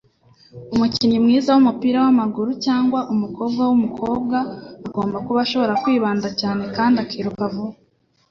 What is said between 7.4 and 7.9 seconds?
vuba.